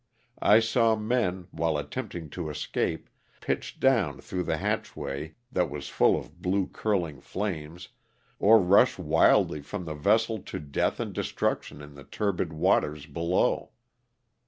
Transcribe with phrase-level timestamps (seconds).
[0.41, 3.07] I saw men, while attempting to escape,
[3.39, 7.89] pitch down through the hatchway that was full of blue curling flimes,
[8.39, 13.73] or rush wildly from the vessel to death and destruction in the turbid waters below.